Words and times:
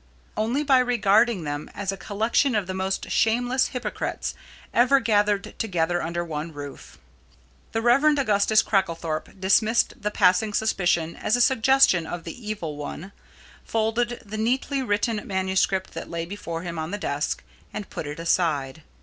Only 0.35 0.63
by 0.63 0.79
regarding 0.79 1.43
them 1.43 1.69
as 1.75 1.91
a 1.91 1.95
collection 1.95 2.55
of 2.55 2.65
the 2.65 2.73
most 2.73 3.11
shameless 3.11 3.67
hypocrites 3.67 4.33
ever 4.73 4.99
gathered 4.99 5.53
together 5.59 6.01
under 6.01 6.25
one 6.25 6.51
roof. 6.51 6.97
The 7.71 7.83
Rev. 7.83 8.05
Augustus 8.17 8.63
Cracklethorpe 8.63 9.39
dismissed 9.39 9.93
the 10.01 10.09
passing 10.09 10.55
suspicion 10.55 11.15
as 11.15 11.35
a 11.35 11.39
suggestion 11.39 12.07
of 12.07 12.23
the 12.23 12.49
Evil 12.49 12.77
One, 12.77 13.11
folded 13.63 14.23
the 14.25 14.37
neatly 14.39 14.81
written 14.81 15.21
manuscript 15.27 15.93
that 15.93 16.09
lay 16.09 16.25
before 16.25 16.63
him 16.63 16.79
on 16.79 16.89
the 16.89 16.97
desk, 16.97 17.43
and 17.71 17.91
put 17.91 18.07
it 18.07 18.19
aside. 18.19 18.81